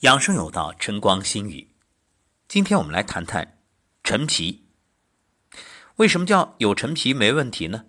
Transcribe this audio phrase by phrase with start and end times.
[0.00, 1.68] 养生有道，晨光心语。
[2.48, 3.58] 今天我们来谈谈
[4.02, 4.64] 陈皮。
[5.96, 7.84] 为什么叫有陈皮没问题呢？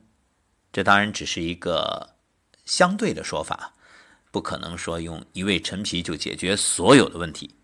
[0.74, 2.18] 这当然只是一个
[2.66, 3.76] 相对的说法，
[4.30, 7.56] 不可能说用一味陈皮就解决所有的问题。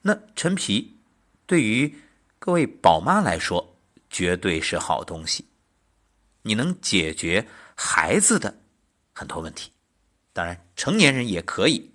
[0.00, 0.96] 那陈皮
[1.44, 1.94] 对于
[2.38, 3.76] 各位宝妈来说，
[4.08, 5.44] 绝对是好东西。
[6.40, 8.58] 你能解决孩子的
[9.12, 9.70] 很多问题，
[10.32, 11.90] 当然成年人也可以。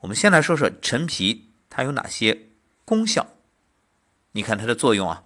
[0.00, 2.50] 我们先来说说陈皮，它有哪些
[2.84, 3.26] 功效？
[4.30, 5.24] 你看它的作用啊，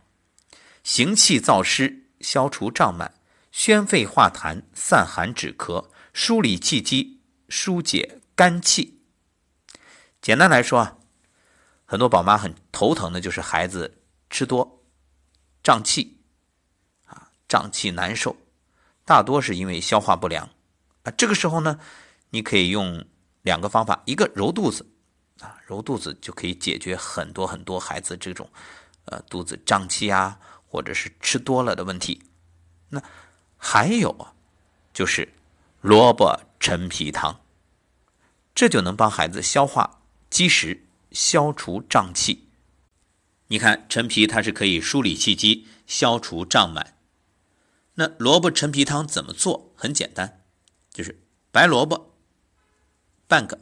[0.83, 3.15] 行气燥湿，消除胀满，
[3.51, 9.03] 宣肺化痰，散寒止咳，梳理气机，疏解肝气。
[10.23, 10.97] 简单来说啊，
[11.85, 14.01] 很多宝妈很头疼的就是孩子
[14.31, 14.83] 吃多，
[15.63, 16.23] 胀气，
[17.05, 18.37] 啊，胀气难受，
[19.05, 20.49] 大多是因为消化不良
[21.03, 21.13] 啊。
[21.19, 21.79] 这个时候呢，
[22.31, 23.05] 你可以用。
[23.43, 24.87] 两个方法，一个揉肚子，
[25.41, 28.49] 啊，揉肚子就可以解决很多很多孩子这种，
[29.05, 32.23] 呃，肚子胀气啊，或者是吃多了的问题。
[32.89, 33.03] 那
[33.57, 34.35] 还有啊，
[34.93, 35.33] 就是
[35.81, 37.41] 萝卜陈皮汤，
[38.55, 42.49] 这就能帮孩子消化积食，消除胀气。
[43.49, 46.97] 你看陈皮它是可以梳理气机，消除胀满。
[47.95, 49.73] 那萝卜陈皮汤怎么做？
[49.77, 50.43] 很简单，
[50.91, 52.12] 就是白萝卜。
[53.33, 53.59] 半个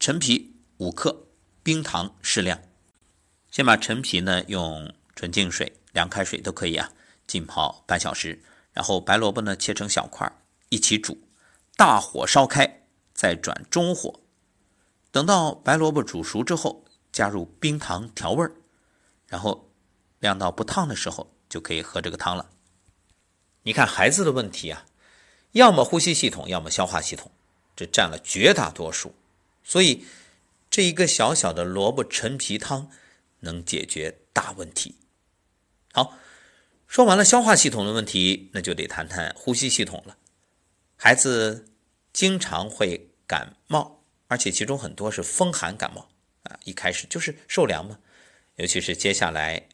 [0.00, 1.28] 陈皮五克，
[1.62, 2.60] 冰糖适量。
[3.48, 6.90] 先把陈皮呢用纯净水、凉开水都可以啊，
[7.24, 8.42] 浸泡半小时。
[8.72, 10.28] 然后白萝卜呢切成小块，
[10.68, 11.16] 一起煮，
[11.76, 14.18] 大火烧开，再转中火。
[15.12, 18.50] 等到白萝卜煮熟之后，加入冰糖调味儿，
[19.28, 19.70] 然后
[20.18, 22.50] 晾到不烫的时候，就可以喝这个汤了。
[23.62, 24.84] 你看孩子的问题啊，
[25.52, 27.30] 要么呼吸系统，要么消化系统。
[27.76, 29.14] 这占了绝大多数，
[29.62, 30.04] 所以
[30.70, 32.90] 这一个小小的萝卜陈皮汤
[33.40, 34.96] 能解决大问题。
[35.92, 36.18] 好，
[36.86, 40.16] 说完了消化系统的问题，那就得谈谈呼吸系统了。
[40.96, 41.68] 孩子
[42.12, 46.08] 经常会感冒，而且其中很多是风寒感冒
[46.44, 47.98] 啊，一开始就是受凉嘛，
[48.56, 49.68] 尤其是接下来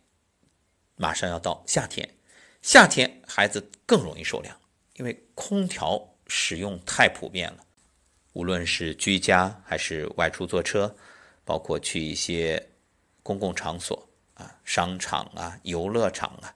[0.96, 2.16] 马上要到夏天，
[2.62, 4.58] 夏天孩子更容易受凉，
[4.94, 7.64] 因为空调使用太普遍了。
[8.32, 10.94] 无论是居家还是外出坐车，
[11.44, 12.70] 包括去一些
[13.22, 16.54] 公共场所啊，商场啊、游乐场啊，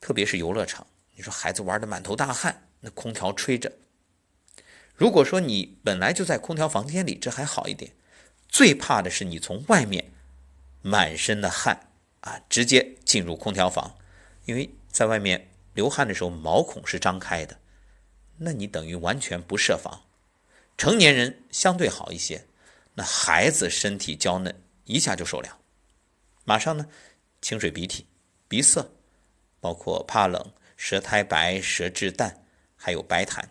[0.00, 3.72] 特别是游乐场，你说孩子玩的满头大汗，那空调吹着。
[4.94, 7.92] 如果说你本来就在空调房间里，这还好一点。
[8.48, 10.12] 最怕的是你从外面
[10.82, 11.88] 满身的汗
[12.20, 13.96] 啊，直接进入空调房，
[14.44, 17.58] 因为在外面流汗的时候毛孔是张开的，
[18.36, 20.02] 那你等于完全不设防。
[20.76, 22.44] 成年人相对好一些，
[22.94, 25.56] 那孩子身体娇嫩，一下就受凉，
[26.44, 26.86] 马上呢，
[27.40, 28.06] 清水鼻涕、
[28.48, 28.86] 鼻塞，
[29.60, 32.44] 包括怕冷、舌苔白、舌质淡，
[32.76, 33.44] 还有白痰。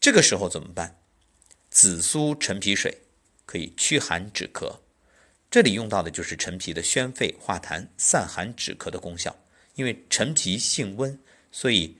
[0.00, 0.98] 这个时候怎么办？
[1.70, 2.96] 紫苏陈皮水
[3.44, 4.74] 可以驱寒止咳，
[5.50, 9.36] 这里用到的就是陈皮的宣肺化痰、散寒止咳的功效。
[9.74, 11.16] 因为陈皮性温，
[11.52, 11.96] 所以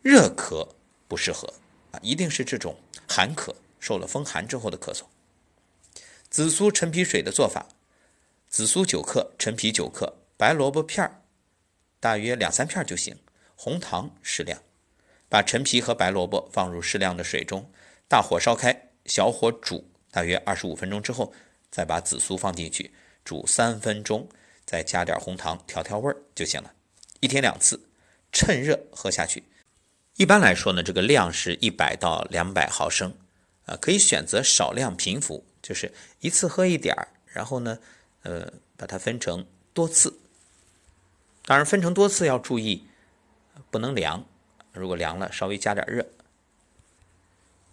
[0.00, 0.68] 热咳
[1.08, 1.52] 不适合
[1.90, 3.52] 啊，一定是这种寒咳。
[3.86, 5.02] 受了风寒之后的咳嗽，
[6.28, 7.68] 紫苏陈皮水的做法：
[8.48, 11.22] 紫苏九克，陈皮九克，白萝卜片儿
[12.00, 13.16] 大约两三片就行，
[13.54, 14.60] 红糖适量。
[15.28, 17.70] 把陈皮和白萝卜放入适量的水中，
[18.08, 21.32] 大火烧开，小火煮大约二十五分钟之后，
[21.70, 22.92] 再把紫苏放进去
[23.24, 24.28] 煮三分钟，
[24.64, 26.74] 再加点红糖调调味儿就行了。
[27.20, 27.80] 一天两次，
[28.32, 29.44] 趁热喝下去。
[30.16, 33.16] 一般来说呢，这个量是一百到两百毫升。
[33.66, 37.78] 啊，可以选择少量平服，就是一次喝一点儿，然后呢，
[38.22, 40.18] 呃，把它分成多次。
[41.44, 42.86] 当然，分成多次要注意，
[43.70, 44.24] 不能凉。
[44.72, 46.02] 如果凉了，稍微加点热。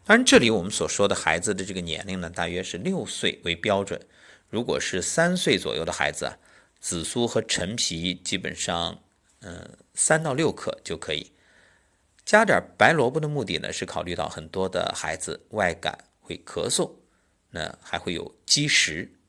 [0.06, 4.00] 当然，这里我们所说的孩子的这个年龄呢，大约是六岁为标准。
[4.50, 6.38] 如果是三岁左右的孩子啊，
[6.80, 9.00] 紫苏和陈皮基本上，
[9.42, 11.32] 嗯，三到六克就可以。
[12.34, 16.92] 加点白萝卜的目的呢，是考虑到很多的孩子外感会咳嗽，
[17.52, 19.20] 那还会有积食，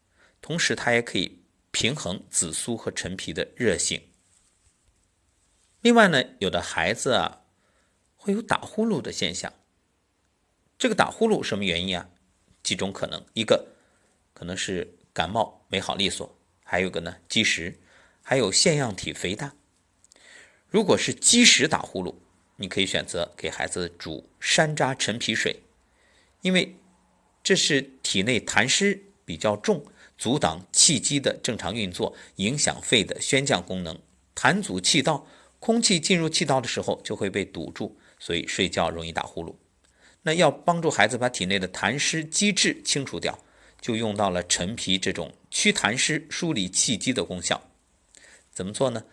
[0.40, 4.00] 同时它也可以平衡紫苏和陈皮的热性。
[5.82, 7.42] 另外呢，有的孩子啊
[8.16, 9.52] 会有打呼噜的现象，
[10.78, 12.08] 这个打呼噜什么原因啊？
[12.62, 13.66] 几种可能，一个
[14.32, 16.34] 可能是感冒没好利索，
[16.64, 17.78] 还有个呢积食，
[18.22, 19.52] 还有腺样体肥大。
[20.70, 22.14] 如果是积食打呼噜，
[22.56, 25.60] 你可以选择给孩子煮山楂陈皮水，
[26.42, 26.76] 因为
[27.42, 29.84] 这是体内痰湿比较重，
[30.16, 33.98] 阻挡气机的正常运作，影响肺的宣降功能。
[34.34, 35.26] 痰阻气道，
[35.58, 39.54] 空气进入气道的时候就会被堵住，所以睡觉容易打呼噜。
[40.22, 43.38] 那要帮助孩子把体内的痰湿积滞清除掉，
[43.80, 47.60] 就用到了陈皮这种祛痰湿、梳理气机的功效。
[48.52, 49.04] 怎么做呢？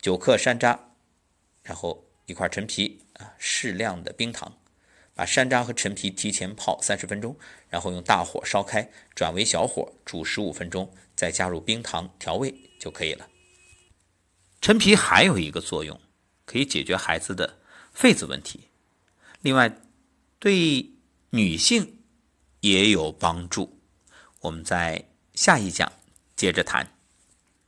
[0.00, 0.78] 九克山楂，
[1.62, 4.58] 然后一块陈皮啊，适量的冰糖，
[5.14, 7.36] 把山楂和陈皮提前泡三十分钟，
[7.68, 13.28] 然后用大火烧开，转为小火煮十五分钟，再加入冰糖调味就可以了。
[14.60, 16.00] 陈皮还有一个作用，
[16.46, 17.58] 可以解决孩子的
[17.94, 18.68] 痱子问题。
[19.42, 19.70] 另外，
[20.38, 20.90] 对
[21.30, 21.98] 女性
[22.60, 23.78] 也有帮助，
[24.40, 25.04] 我们在
[25.34, 25.92] 下一讲
[26.34, 26.93] 接着谈。